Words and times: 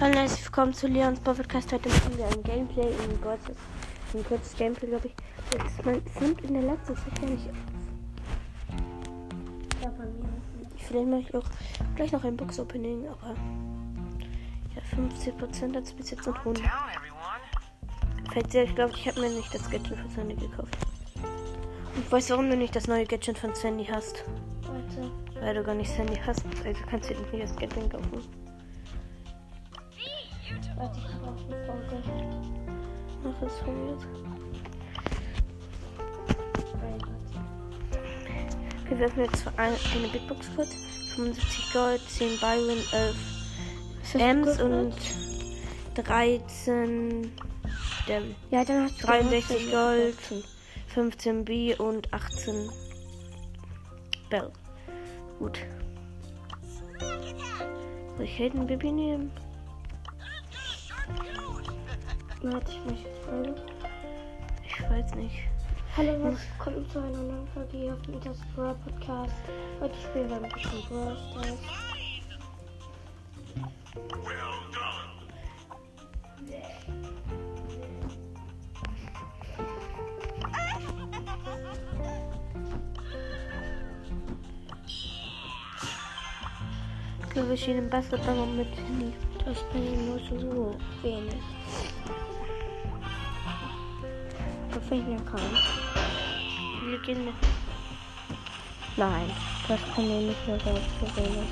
Hallo, 0.00 0.14
herzlich 0.14 0.44
willkommen 0.44 0.72
zu 0.72 0.86
Leons 0.86 1.18
Podcast. 1.18 1.72
Heute 1.72 1.88
machen 1.88 2.16
wir 2.16 2.26
ein 2.26 2.42
Gameplay 2.44 2.86
in 2.86 3.20
Gottes. 3.20 3.56
Ein 4.14 4.24
kurzes 4.24 4.56
Gameplay, 4.56 4.86
glaube 4.86 5.08
ich. 5.08 5.14
Das 5.50 5.84
man, 5.84 6.00
es 6.06 6.20
nimmt 6.20 6.40
in 6.42 6.54
der 6.54 6.62
letzten 6.62 6.94
Zeit 6.94 7.20
gar 7.20 7.28
nicht. 7.28 7.46
Ja, 9.82 9.90
bei 9.90 10.04
mir. 10.04 10.28
Vielleicht 10.76 11.08
mache 11.08 11.20
ich 11.22 11.34
auch 11.34 11.50
gleich 11.96 12.12
noch 12.12 12.22
ein 12.22 12.36
Box-Opening, 12.36 13.08
aber. 13.08 13.34
Ja, 14.76 14.82
50% 14.96 15.74
hat 15.74 15.82
es 15.82 15.92
bis 15.92 16.12
jetzt 16.12 16.28
noch 16.28 16.38
100. 16.38 16.62
Falls 18.32 18.54
ihr, 18.54 18.62
ich 18.62 18.74
glaube, 18.76 18.92
ich 18.94 19.08
habe 19.08 19.20
mir 19.20 19.30
nicht 19.30 19.52
das 19.52 19.68
Gadget 19.68 19.98
von 19.98 20.10
Sandy 20.10 20.36
gekauft. 20.36 20.78
Und 21.96 22.12
weißt 22.12 22.30
du, 22.30 22.34
warum 22.34 22.48
du 22.48 22.56
nicht 22.56 22.76
das 22.76 22.86
neue 22.86 23.04
Gadget 23.04 23.36
von 23.36 23.52
Sandy 23.52 23.86
hast? 23.86 24.22
Warte. 24.62 25.10
Weil 25.40 25.54
du 25.56 25.64
gar 25.64 25.74
nicht 25.74 25.90
Sandy 25.90 26.20
hast. 26.24 26.44
Also 26.64 26.80
kannst 26.88 27.10
du 27.10 27.14
dir 27.14 27.20
nicht 27.32 27.50
das 27.50 27.56
Gadget 27.56 27.90
kaufen. 27.90 28.47
Warte, 30.78 31.00
ich 31.00 31.18
brauche 31.18 31.56
eine 31.56 31.66
Folge. 31.66 32.02
Mach 33.24 33.42
es 33.42 33.58
von 33.58 33.88
jetzt. 33.88 34.06
Okay, 38.84 38.98
wir 38.98 39.06
öffnen 39.06 39.24
jetzt 39.24 39.46
eine, 39.56 39.76
eine 39.96 40.08
Big 40.12 40.28
Box 40.28 40.48
kurz. 40.54 40.76
75 41.16 41.72
Gold, 41.72 42.00
10 42.08 42.38
Byron, 42.38 42.78
11 42.92 43.16
Ems 44.14 44.60
und 44.62 44.94
13 45.94 47.32
Dem. 48.06 48.34
Ja, 48.52 48.64
dann 48.64 48.84
hast 48.84 49.02
du 49.02 49.06
63 49.08 49.72
Gold, 49.72 50.16
15 50.94 51.44
B 51.44 51.74
und 51.74 52.14
18 52.14 52.70
Bell. 54.30 54.52
Gut. 55.40 55.58
Soll 58.16 58.24
ich 58.24 58.38
Hayden 58.38 58.64
Baby 58.64 58.92
nehmen? 58.92 59.32
Warte, 62.40 62.70
ich 62.70 63.02
jetzt 63.02 63.18
folgen. 63.24 63.54
Ich 64.64 64.80
weiß 64.88 65.14
nicht. 65.16 65.34
Hallo, 65.96 66.12
was 66.22 66.38
kommt 66.58 66.88
zu 66.92 67.00
einer 67.00 67.18
neuen 67.18 67.48
Folge 67.48 67.76
hier 67.76 67.92
auf 67.94 68.02
dem 68.02 68.20
das 68.20 68.38
Brawl 68.54 68.76
Podcast. 68.84 69.34
Heute 69.80 69.94
spielen 69.98 70.28
wir 70.28 70.36
ein 70.36 70.42
bisschen 70.52 70.82
Brawl 70.88 71.16
Stars. 71.32 71.58
Ich 87.50 87.64
schieben 87.64 87.90
besser 87.90 88.18
dann 88.18 88.56
mit 88.56 88.68
Handy. 88.76 89.12
Das 89.44 89.58
bin 89.72 89.82
ich 89.82 90.30
nur 90.30 90.40
so 90.40 90.76
wenig. 91.02 91.34
Mir 94.90 95.20
kein. 95.30 95.52
Wir 96.86 96.98
gehen 97.00 97.26
mit. 97.26 97.34
Nein, 98.96 99.30
das 99.68 99.78
kann 99.94 100.08
mir 100.08 100.28
nicht 100.28 100.46
mehr 100.46 100.58
so 100.60 101.16
wenig. 101.16 101.48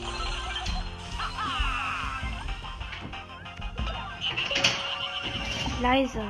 Leise. 5.82 6.22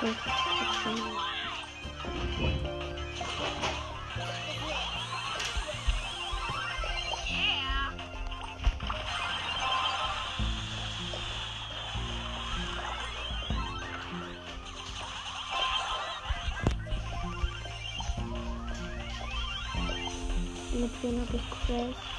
Mit 0.00 1.33
wem 21.04 21.20
habe 21.20 21.36
ich 21.36 21.50
Quest? 21.50 22.14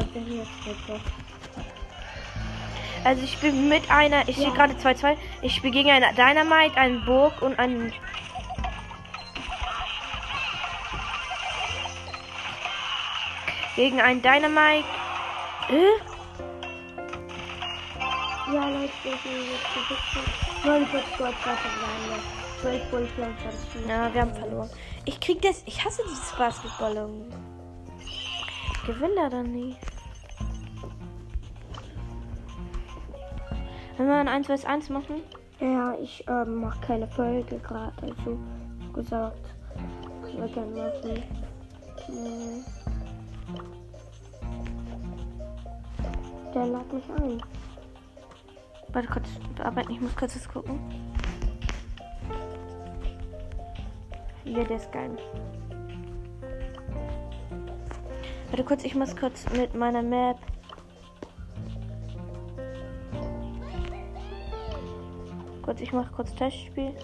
Ich. 0.00 1.00
Also 3.04 3.22
ich 3.22 3.38
bin 3.38 3.68
mit 3.68 3.90
einer, 3.90 4.28
ich 4.28 4.36
Ja. 4.36 4.44
sehe 4.44 4.52
gerade 4.52 4.74
2-2. 4.74 5.16
Ich 5.42 5.54
spiele 5.54 5.72
gegen 5.72 5.90
eine 5.90 6.12
Dynamite, 6.14 6.76
einen 6.76 7.04
Burg 7.04 7.40
und 7.42 7.58
einen. 7.58 7.92
Gegen 13.76 14.00
einen 14.00 14.22
Dynamite. 14.22 14.84
Äh? 15.68 15.98
Ja, 18.52 18.68
Leute, 18.68 18.92
wir 19.02 19.12
sind 19.12 19.50
jetzt 19.50 19.66
ein 19.76 19.86
bisschen. 19.88 20.64
49 20.64 21.18
Gold, 21.18 21.34
2 21.42 21.56
verbleiben. 21.56 22.22
12 22.60 22.90
Bull, 22.90 23.08
24 23.14 23.86
Ja, 23.88 24.14
wir 24.14 24.20
haben 24.22 24.34
verloren. 24.34 24.70
Ich 25.04 25.20
krieg 25.20 25.42
das. 25.42 25.62
Ich 25.66 25.84
hasse 25.84 26.02
dieses 26.08 26.32
Basketball 26.32 26.94
irgendwie. 26.94 27.34
Gewinne 28.86 29.16
da 29.16 29.28
dann 29.28 29.50
nie. 29.50 29.74
Wenn 33.96 34.06
wir 34.06 34.14
ein 34.14 34.28
1 34.28 34.46
vs 34.46 34.64
1 34.64 34.90
machen? 34.90 35.22
Ja, 35.58 35.94
ich 36.00 36.24
ähm, 36.28 36.56
mache 36.56 36.78
keine 36.80 37.08
Folge 37.08 37.58
gerade, 37.58 37.92
also 38.02 38.38
gesagt. 38.92 39.54
Ich 40.28 40.38
will 40.38 40.48
gerne 40.48 40.70
machen. 40.70 41.22
Hm. 42.06 42.64
Der 46.54 46.66
lad 46.66 46.92
mich 46.92 47.04
ein. 47.10 47.42
Warte 48.92 49.08
kurz, 49.08 49.28
bearbeiten. 49.56 49.90
Ich 49.92 50.00
muss 50.00 50.14
kurz 50.14 50.34
das 50.34 50.48
gucken. 50.48 50.78
Ja, 54.44 54.62
der 54.62 54.76
ist 54.76 54.92
geil. 54.92 55.16
Warte 58.56 58.68
kurz, 58.68 58.84
ich 58.84 58.94
muss 58.94 59.14
kurz 59.14 59.44
mit 59.52 59.74
meiner 59.74 60.00
Map. 60.00 60.38
Kurz, 65.60 65.82
ich 65.82 65.92
mache 65.92 66.10
kurz 66.14 66.34
Testspiel. 66.34 66.94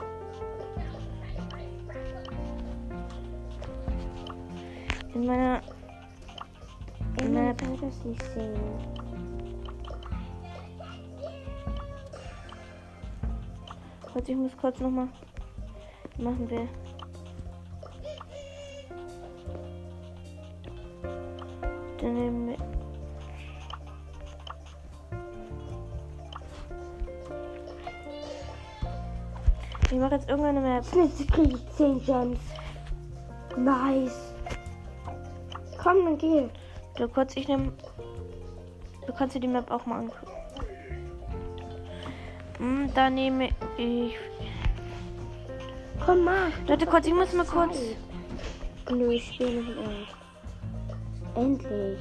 In 5.12 5.26
meiner 5.26 5.60
kann 7.19 7.34
man 7.34 7.44
Map. 7.49 7.58
das 7.58 8.02
nicht 8.02 8.22
sehen. 8.32 8.58
Kurz, 14.10 14.26
ich 14.26 14.37
muss 14.37 14.56
kurz 14.56 14.81
nochmal. 14.81 15.08
Machen 16.16 16.49
wir. 16.49 16.66
Wir. 22.31 22.57
Ich 29.91 29.99
mache 29.99 30.15
jetzt 30.15 30.29
irgendeine 30.29 30.61
Map. 30.61 30.85
Jetzt 30.95 31.31
kriege 31.33 31.57
ich 31.57 31.77
10 31.77 32.03
Gems. 32.05 32.39
Nice. 33.57 34.35
Komm, 35.83 36.05
dann 36.05 36.19
geh. 36.19 36.49
Du 36.97 37.09
kurz, 37.09 37.37
ich 37.37 37.49
nehme. 37.49 37.73
Du 39.07 39.13
kannst 39.13 39.35
dir 39.35 39.41
die 39.41 39.49
Map 39.49 39.71
auch 39.71 39.85
mal 39.85 39.99
angucken. 39.99 40.33
Hm, 42.59 42.91
Da 42.95 43.11
nehme 43.11 43.49
ich. 43.77 44.17
Komm, 46.05 46.25
mach. 46.25 46.51
Leute, 46.67 46.87
kurz, 46.87 47.07
ich 47.07 47.15
muss 47.15 47.33
mal 47.33 47.45
kurz. 47.45 47.77
Nö, 48.91 49.13
ich 49.13 49.35
spiele 49.35 49.63
nicht. 49.63 50.22
Endlich. 51.34 51.99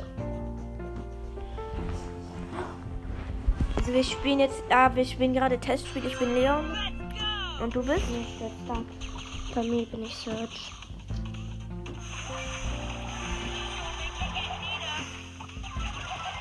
Also 3.78 3.94
wir 3.94 4.04
spielen 4.04 4.40
jetzt. 4.40 4.64
Ah, 4.70 4.92
wir 4.94 5.06
spielen 5.06 5.34
gerade 5.34 5.60
Testspiel. 5.60 6.06
Ich 6.06 6.18
bin 6.20 6.34
Leon. 6.36 6.78
Und 7.62 7.76
du 7.76 7.84
bist? 7.84 8.10
Nicht 8.10 8.40
jetzt 8.40 8.56
da. 8.68 8.82
Bei 9.56 9.64
mir 9.64 9.86
bin 9.86 10.04
ich 10.04 10.16
Search. 10.16 10.72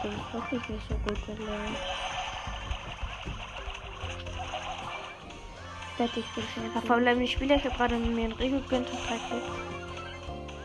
Das 0.02 0.12
ist 0.12 0.32
wirklich 0.32 0.68
nicht 0.68 0.88
so 0.88 0.94
gut 0.94 1.28
mit 1.28 1.38
Leon. 1.38 1.76
Fertig 5.96 6.24
bin 6.34 6.44
ich 6.44 6.56
Ja, 6.56 6.72
schon. 6.72 6.82
verbleibende 6.82 7.28
Spieler. 7.28 7.56
Ich 7.56 7.64
habe 7.64 7.76
gerade 7.76 7.96
mir 7.96 8.24
ein 8.24 8.32
Regel 8.32 8.60
gegönnt 8.62 8.88
und 8.90 8.98
drei. 9.06 9.18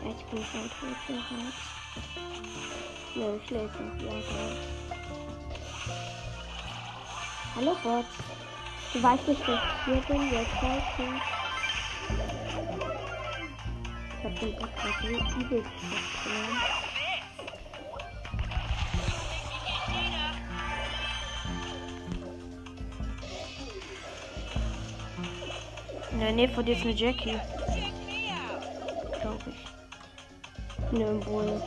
Jetzt 0.08 0.30
bin 0.30 0.40
ich 0.40 0.46
schon 0.46 0.62
tot. 0.62 1.75
Nö, 3.16 3.38
ich 3.42 3.50
lebe 3.50 3.64
noch. 3.64 4.02
Ja, 4.04 4.10
geil. 4.10 4.56
Hallo 7.54 7.74
Bot. 7.82 8.04
Du 8.92 9.02
weißt 9.02 9.28
nicht, 9.28 9.40
dass 9.40 9.58
ich 9.58 9.84
hier 9.86 10.02
bin. 10.06 10.30
Jetzt 10.30 10.62
weißt 10.62 10.98
du. 10.98 11.04
Ich 14.18 14.24
hab 14.24 14.38
den 14.38 14.52
Bot 14.56 14.68
gerade 14.76 14.94
so 15.00 15.08
übel 15.40 15.62
genommen. 15.62 16.60
In 26.12 26.20
der 26.20 26.32
Nähe 26.32 26.48
von 26.50 26.64
dir 26.66 26.76
ist 26.76 26.82
eine 26.82 26.92
Jackie. 26.92 27.40
Glaube 29.22 29.44
ich. 29.46 30.92
Nö, 30.92 31.24
wohl. 31.24 31.62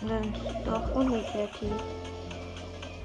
Und 0.00 0.10
dann 0.10 0.32
doch. 0.64 0.94
Jackie. 1.34 1.72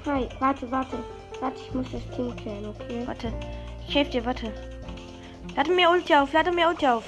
Hi, 0.06 0.28
warte, 0.38 0.70
warte. 0.70 0.98
Warte, 1.40 1.60
ich 1.60 1.74
muss 1.74 1.86
das 1.90 2.16
Team 2.16 2.34
klären, 2.36 2.66
okay? 2.66 3.06
Warte. 3.06 3.32
Ich 3.88 3.94
helfe 3.94 4.12
dir, 4.12 4.24
warte. 4.24 4.52
Lade 5.56 5.72
mir 5.72 5.90
Ulti 5.90 6.14
auf, 6.14 6.32
lade 6.32 6.52
mir 6.52 6.68
Ulti 6.68 6.86
auf. 6.86 7.04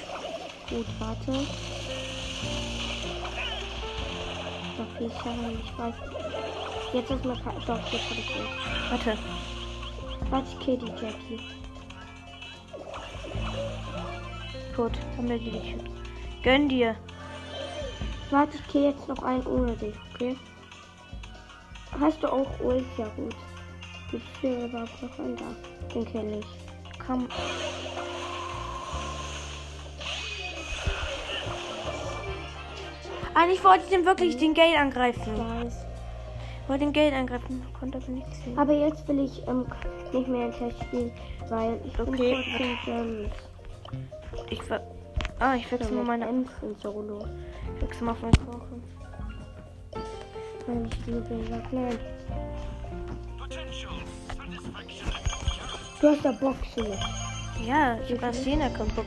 Gut, 0.69 0.85
warte. 0.99 1.31
Doch, 4.77 5.01
ich 5.01 5.25
habe 5.25 5.53
ich 5.53 5.77
weiß. 5.77 5.95
Jetzt 6.93 7.11
ist 7.11 7.25
mir 7.25 7.35
Doch, 7.35 7.53
jetzt 7.55 7.67
habe 7.67 7.81
ich 7.91 8.09
nicht. 8.09 8.31
Warte. 8.89 9.17
Warte, 10.29 10.47
ich 10.51 10.59
kill 10.59 10.77
die 10.77 10.85
Jackie. 10.87 11.39
Gut, 14.75 14.91
haben 15.17 15.29
wir 15.29 15.39
die 15.39 15.51
Chips. 15.51 15.89
Gönn 16.43 16.69
dir. 16.69 16.95
Warte, 18.29 18.57
ich 18.57 18.67
kill 18.67 18.83
jetzt 18.83 19.07
noch 19.07 19.23
einen 19.23 19.45
ohne 19.47 19.73
dich, 19.73 19.95
okay? 20.13 20.35
Hast 21.99 22.21
du 22.21 22.27
auch 22.31 22.59
Ult? 22.59 22.83
Ja, 22.97 23.07
gut. 23.15 23.35
Wie 24.11 24.21
viel 24.39 24.65
überhaupt 24.65 25.01
noch 25.01 25.19
einen 25.19 25.35
da? 25.37 25.45
Den 25.93 26.05
kill 26.05 26.39
ich. 26.39 26.45
Komm. 27.05 27.27
Eigentlich 33.33 33.63
wollte 33.63 33.83
ich 33.85 33.89
den 33.91 34.05
wirklich 34.05 34.37
den 34.37 34.53
Gale 34.53 34.77
angreifen. 34.79 35.37
Weiß. 35.37 35.85
Ich 36.63 36.69
wollte 36.69 36.85
den 36.85 36.93
Gale 36.93 37.15
angreifen, 37.15 37.65
konnte 37.79 37.97
aber 37.99 38.09
nicht 38.11 38.27
sehen. 38.43 38.57
Aber 38.57 38.73
jetzt 38.73 39.07
will 39.07 39.19
ich 39.19 39.47
ähm, 39.47 39.65
nicht 40.11 40.27
mehr 40.27 40.47
in 40.47 40.51
Test 40.53 40.81
spielen, 40.83 41.11
weil 41.49 41.79
ich 41.85 41.93
bin 41.93 42.09
Okay. 42.09 42.35
trotzdem 42.35 42.77
Gems. 42.85 43.31
Ich 44.49 44.61
ver 44.63 44.81
Ah, 45.39 45.55
ich 45.55 45.71
wechsle 45.71 45.95
mal 45.95 46.17
meine. 46.17 46.45
Solo. 46.81 47.27
Ich 47.75 47.81
wechsle 47.83 48.05
mal 48.05 48.11
auf 48.13 48.21
meinen 48.21 48.45
Kochen. 48.45 48.83
Weil 50.65 50.87
ich 50.87 51.05
liebe 51.05 51.33
ihn. 51.33 51.63
Nein. 51.71 51.99
Du 56.01 56.07
hast 56.07 56.25
da 56.25 56.31
Boxen. 56.31 56.93
Ja, 57.65 57.97
ich 58.07 58.21
habe 58.21 58.33
Szene 58.33 58.71
keinen 58.71 58.89
Bock. 58.95 59.05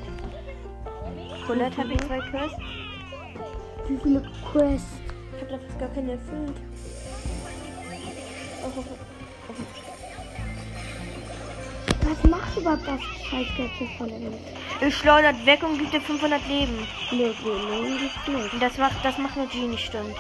Colette 1.47 1.77
habe 1.79 1.93
ich 1.93 2.01
zwei 2.01 2.19
Quests. 2.19 2.59
Wie 3.89 3.97
viele 3.97 4.23
Quests? 4.53 4.89
Ich 5.35 5.43
habe 5.43 5.53
da 5.53 5.59
fast 5.59 5.79
gar 5.81 5.89
keine 5.89 6.13
erfüllt. 6.13 6.57
Oh, 8.63 8.73
oh, 8.77 8.85
oh. 9.49 10.00
Was 12.11 12.29
macht 12.29 12.57
überhaupt 12.57 12.89
das 12.89 13.01
Scheißgärtchen 13.31 13.89
von 13.97 14.09
Ems? 14.09 14.37
Ich 14.81 14.97
schleudert 14.97 15.47
weg 15.47 15.63
und 15.63 15.79
gibt 15.79 15.93
dir 15.93 16.01
500 16.01 16.45
Leben. 16.49 16.77
Nö, 17.13 17.33
nö, 17.45 17.99
das 18.01 18.35
nicht. 18.35 18.53
Und 18.53 18.61
das 18.61 18.77
macht, 18.79 19.05
das 19.05 19.17
macht 19.17 19.37
nur 19.37 19.47
Genie, 19.47 19.79
stimmt. 19.79 20.17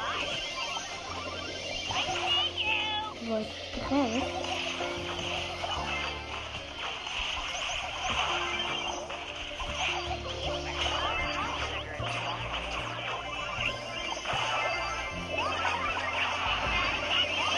Du 3.26 3.34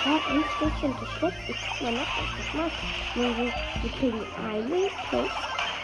Ja, 0.04 0.20
ein 0.26 0.44
Stückchen 0.44 0.96
geschickt. 0.96 1.48
Ich 1.48 1.60
guck 1.60 1.80
mal 1.80 1.92
noch, 1.92 2.16
was 2.16 2.34
das 2.36 2.52
macht. 2.52 2.78
Nämlich, 3.14 3.54
wir 3.80 3.90
kriegen 3.90 4.26
einen 4.34 4.90
plus 5.00 5.32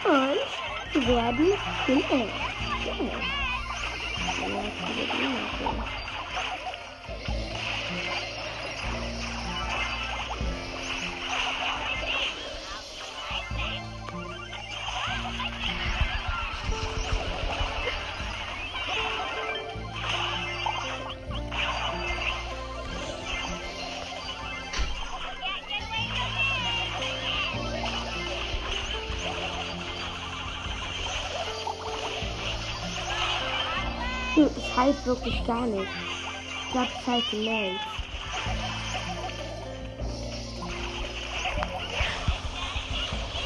und 0.03 1.07
werden 1.07 1.47
den 1.87 2.03
Elf. 2.09 2.43
Ja. 2.83 3.23
Ja, 5.11 5.49
das. 5.57 6.08
Halt 34.79 35.05
wirklich 35.05 35.45
gar 35.45 35.65
nicht. 35.67 35.87
Ich 36.65 36.71
glaube, 36.71 36.89
ich 37.01 37.07
halte 37.07 37.35
Mails. 37.35 37.81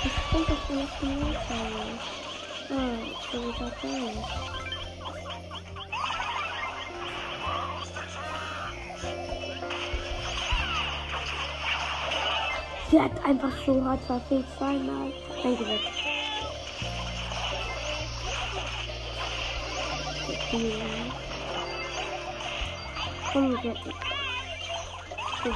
Ich 0.05 0.31
dass 0.47 0.67
du 0.67 0.73
nicht 0.75 1.03
Mails 1.03 1.37
hast. 1.49 2.71
Ah, 2.71 2.97
so 3.31 3.37
ist 3.49 3.61
das 3.61 3.83
nicht. 3.83 4.29
Sie 12.91 13.01
hat 13.01 13.25
einfach 13.25 13.51
so 13.65 13.83
hart 13.83 14.01
verfehlt 14.01 14.45
zweimal. 14.57 15.11
Weg. 15.59 15.81
Ja. 20.53 21.02
Komm, 23.33 23.59
geh 23.63 23.73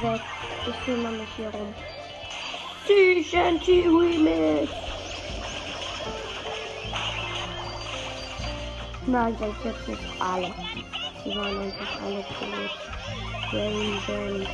weg. 0.02 0.20
Ich 0.68 0.84
kümmere 0.84 1.12
mich 1.12 1.28
hier 1.36 1.48
rum. 1.50 1.72
TNT 2.86 3.68
Remix. 3.86 4.72
Nein, 9.06 9.36
das 9.38 9.64
jetzt 9.64 9.88
nicht 9.88 10.02
alle. 10.18 10.52
Sie 11.22 11.30
waren 11.36 11.60
einfach 11.60 12.02
alle 12.02 12.22
tot. 12.22 12.70
Brain 13.50 14.02
Band. 14.08 14.48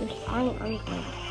Durch 0.00 0.28
einen 0.34 0.60
Angriff. 0.60 1.23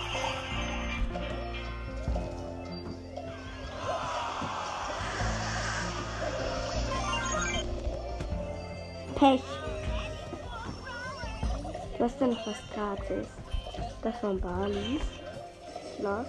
Pech. 9.23 9.41
Du 11.97 12.03
hast 12.03 12.19
noch 12.19 12.45
was 12.45 12.57
gratis. 12.73 13.27
Das 14.01 14.17
von 14.19 14.37
Barleys. 14.41 15.01
Los. 15.99 16.27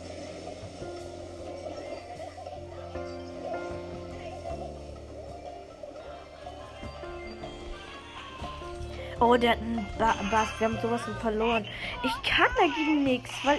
Oh, 9.18 9.36
der 9.36 9.50
hat 9.52 9.58
einen 9.58 9.86
ba 9.98 10.14
Bass. 10.30 10.48
Wir 10.58 10.68
haben 10.68 10.78
sowas 10.80 11.00
verloren. 11.20 11.66
Ich 12.04 12.30
kann 12.30 12.50
dagegen 12.56 13.02
nichts, 13.02 13.32
weil. 13.42 13.58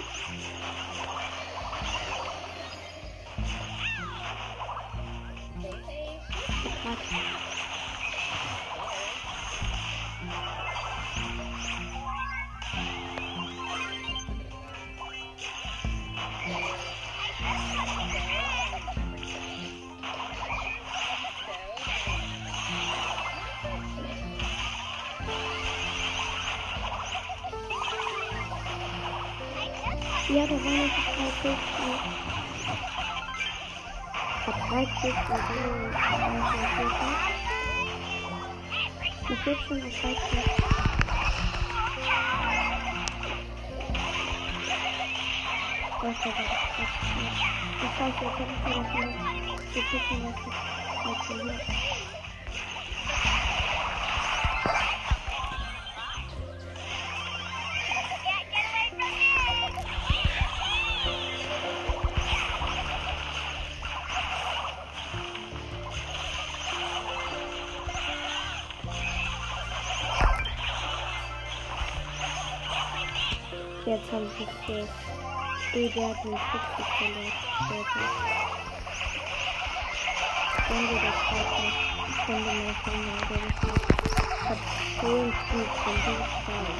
Ja, 30.28 30.44
da 30.44 30.50
war 30.50 30.58
noch 30.58 30.90
drei 31.14 31.30
Kisten. 31.40 31.56
Ich 34.40 34.46
hab 34.46 34.56
drei 34.68 34.84
Kisten. 35.00 35.38
Ich 39.28 39.46
hab 39.46 39.58
schon 39.68 39.78
noch 39.78 39.92
drei 40.00 40.14
Kisten. 40.14 40.66
Das 46.02 46.10
ist 46.10 46.26
aber 46.26 46.44
das 46.76 46.88
Das 47.82 47.94
heißt, 48.00 48.18
ich 48.20 48.26
hab 48.26 48.50
nicht 48.50 48.94
mehr 48.94 49.08
die 49.74 49.82
Kisten, 49.82 50.16
was 50.24 50.38
ich 50.46 52.05
jetzt 73.86 74.02
Jetzt 74.02 74.12
haben 74.12 74.28
sich 74.36 74.46
das 74.66 74.88
Spielwert 75.68 76.24
mit 76.24 76.40
50 76.40 76.86
verletzt. 76.98 77.46
Wenn 80.68 80.84
wir 80.90 81.00
das 81.00 81.18
halten, 81.30 81.68
können 82.26 82.44
wir 82.44 82.54
mal 82.64 82.74
schauen, 82.84 83.06
wer 83.28 83.38
das 83.38 83.58
ist. 83.62 83.86
Hat 84.48 84.60
10 85.00 85.32
Zug 85.50 85.70
von 85.84 85.94
diesem 85.94 86.26
Stein. 86.42 86.76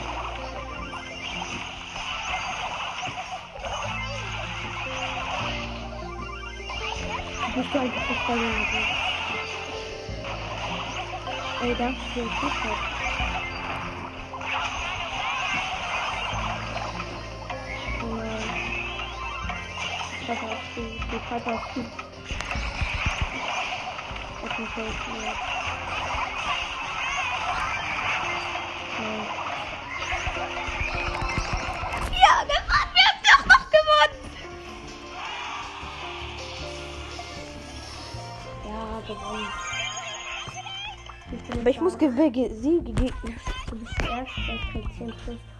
Bist 7.54 7.70
du 7.72 7.78
einfach 7.78 8.04
das 8.08 8.18
Feuer 8.26 8.52
Ey, 11.62 11.72
danke 11.78 12.00
für 12.12 12.20
den 12.20 12.28
Tipp. 12.28 12.95
Piper 20.26 20.50
ist 20.50 20.58
die, 20.74 20.98
die 20.98 21.18
Piper 21.18 21.54
ist 21.54 21.72
gut. 21.72 21.86
Auf 24.42 24.56
dem 24.56 24.66
Feld, 24.66 24.94
ja. 25.06 25.32
Ja, 32.10 32.32
gewonnen! 32.42 32.88
Wir 32.92 33.06
haben 33.06 33.20
doch 33.22 33.46
noch 33.46 33.64
gewonnen! 33.70 34.18
Ja, 38.64 38.80
gewonnen. 39.06 39.52
Aber 41.60 41.70
ich 41.70 41.80
muss 41.80 41.96
gewinnen. 41.96 42.50
Sie 42.60 42.80
gegen. 42.82 43.12
Du 43.70 43.76
bist 43.76 44.00
erst 44.00 44.36
bei 44.46 44.82
10 44.98 45.14
plus. 45.24 45.55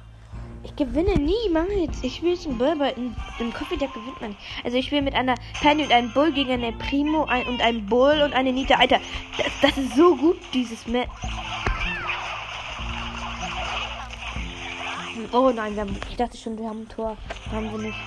Ich 0.63 0.75
gewinne 0.77 1.15
niemals. 1.15 2.03
Ich 2.03 2.23
will 2.23 2.37
zum 2.37 2.59
Burber. 2.59 2.97
Im, 2.97 3.15
im 3.39 3.53
Coffee 3.53 3.77
Deck 3.77 3.93
gewinnt 3.95 4.21
man. 4.21 4.31
nicht. 4.31 4.41
Also 4.65 4.77
ich 4.77 4.91
will 4.91 5.03
mit 5.03 5.15
einer 5.15 5.35
Penny 5.61 5.85
und 5.85 5.93
einem 5.93 6.13
Bull 6.13 6.33
gegen 6.33 6.53
eine 6.53 6.73
Primo 6.73 7.25
ein, 7.25 7.47
und 7.47 7.61
einem 7.61 7.87
Bull 7.87 8.23
und 8.23 8.33
eine 8.33 8.53
Nita. 8.53 8.75
Alter, 8.75 9.01
das, 9.37 9.47
das 9.63 9.79
ist 9.79 9.97
so 9.97 10.17
gut, 10.17 10.39
dieses 10.53 10.87
Match. 10.87 11.11
Oh 15.33 15.51
nein, 15.55 15.75
wir 15.75 15.83
haben, 15.83 15.97
ich 16.11 16.17
dachte 16.17 16.37
schon, 16.37 16.59
wir 16.59 16.69
haben 16.69 16.83
ein 16.83 16.89
Tor. 16.89 17.17
Haben 17.51 17.71
wir 17.73 17.79
nicht. 17.79 17.99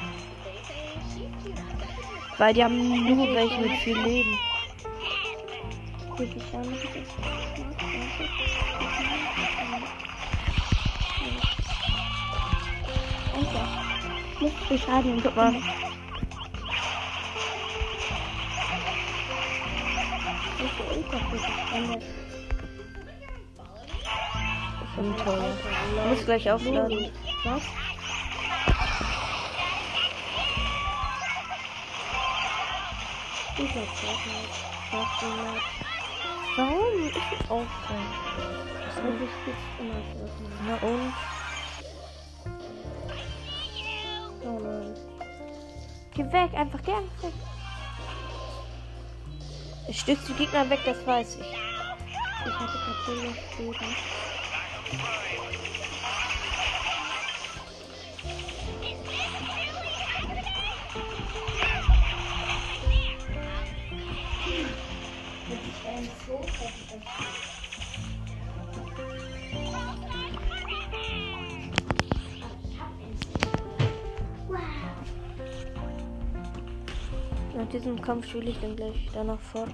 Weil 2.37 2.53
die 2.53 2.63
haben 2.63 3.15
nur 3.15 3.27
welche 3.35 3.59
mit 3.59 3.71
viel 3.79 3.97
Leben. 3.99 4.37
Das? 13.39 13.47
Alter. 13.47 13.67
Nicht 14.41 14.57
viel 14.67 14.79
Schaden. 14.79 15.21
Guck 15.23 15.35
mal. 15.35 15.53
Ändert. 21.73 22.03
Ein 24.97 25.17
Tor. 25.23 25.45
Ich 25.95 26.09
muss 26.09 26.25
gleich 26.25 26.51
aufladen. 26.51 27.11
Was? 27.43 27.63
Ich 33.57 33.75
hab 33.75 35.21
mal. 35.21 35.61
Warum? 36.57 37.07
Ich 37.07 37.15
will 37.15 37.39
aufhören. 37.47 38.07
Eigentlich 38.97 39.31
gibt's 39.45 39.63
immer 39.79 40.01
so. 40.13 40.29
Na 40.65 40.75
und? 40.87 41.13
Geh 46.19 46.25
weg, 46.33 46.53
einfach 46.53 46.85
einfach 46.85 47.23
weg. 47.23 47.31
Ich 49.87 50.01
stütze 50.01 50.33
die 50.33 50.43
Gegner 50.43 50.69
weg, 50.69 50.79
das 50.85 51.07
weiß 51.07 51.37
ich. 51.39 51.47
Ich 52.45 52.59
hatte 52.59 52.77
noch 53.23 53.57
Leben. 53.57 53.95
Nach 77.69 77.75
diesem 77.75 78.01
Kampf 78.01 78.27
spiele 78.27 78.49
ich 78.49 78.59
dann 78.59 78.75
gleich 78.75 79.07
danach 79.13 79.39
fort. 79.39 79.69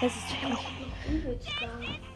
Es 0.00 0.14
ist 0.14 0.30
wirklich. 0.40 2.15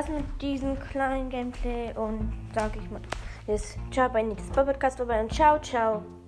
War's 0.00 0.08
mit 0.08 0.40
diesem 0.40 0.78
kleinen 0.78 1.28
Gameplay 1.28 1.92
und 1.94 2.32
sage 2.54 2.78
ich 2.82 2.90
mal, 2.90 3.00
ist 3.46 3.76
ciao 3.90 4.08
bei 4.08 4.22
Nitas 4.22 4.48
Podcast 4.48 4.96
vorbei 4.96 5.20
und 5.20 5.32
ciao, 5.32 5.58
ciao. 5.60 6.19